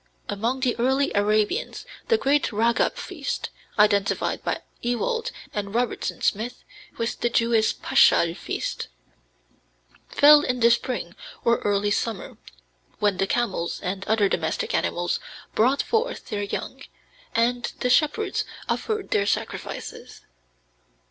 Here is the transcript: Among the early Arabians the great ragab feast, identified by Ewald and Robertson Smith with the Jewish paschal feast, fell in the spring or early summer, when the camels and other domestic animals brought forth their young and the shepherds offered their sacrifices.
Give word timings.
Among 0.29 0.61
the 0.61 0.75
early 0.79 1.11
Arabians 1.13 1.85
the 2.07 2.17
great 2.17 2.45
ragab 2.51 2.93
feast, 2.95 3.51
identified 3.77 4.43
by 4.43 4.61
Ewald 4.81 5.29
and 5.53 5.75
Robertson 5.75 6.21
Smith 6.23 6.63
with 6.97 7.19
the 7.19 7.29
Jewish 7.29 7.79
paschal 7.83 8.33
feast, 8.33 8.87
fell 10.09 10.41
in 10.41 10.59
the 10.59 10.71
spring 10.71 11.15
or 11.45 11.59
early 11.59 11.91
summer, 11.91 12.39
when 12.97 13.17
the 13.17 13.27
camels 13.27 13.79
and 13.81 14.03
other 14.05 14.27
domestic 14.27 14.73
animals 14.73 15.19
brought 15.53 15.83
forth 15.83 16.29
their 16.29 16.41
young 16.41 16.81
and 17.35 17.71
the 17.81 17.89
shepherds 17.91 18.43
offered 18.67 19.11
their 19.11 19.27
sacrifices. 19.27 20.23